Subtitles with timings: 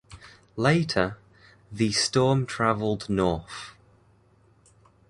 [0.55, 1.19] Later,
[1.71, 3.75] the storm traveled north.